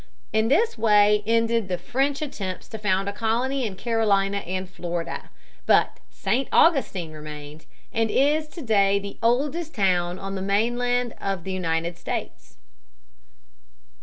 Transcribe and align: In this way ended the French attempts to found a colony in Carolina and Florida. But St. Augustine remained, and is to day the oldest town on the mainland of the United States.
In 0.33 0.47
this 0.47 0.79
way 0.79 1.21
ended 1.27 1.67
the 1.67 1.77
French 1.77 2.23
attempts 2.23 2.67
to 2.69 2.79
found 2.79 3.07
a 3.07 3.13
colony 3.13 3.67
in 3.67 3.75
Carolina 3.75 4.37
and 4.39 4.67
Florida. 4.67 5.29
But 5.67 5.99
St. 6.09 6.47
Augustine 6.51 7.11
remained, 7.11 7.67
and 7.93 8.09
is 8.09 8.47
to 8.47 8.63
day 8.63 8.97
the 8.97 9.19
oldest 9.21 9.75
town 9.75 10.17
on 10.17 10.33
the 10.33 10.41
mainland 10.41 11.13
of 11.21 11.43
the 11.43 11.51
United 11.51 11.99
States. 11.99 12.57